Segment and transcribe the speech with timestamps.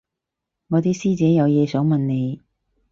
[0.69, 2.41] 我啲師姐有嘢想問你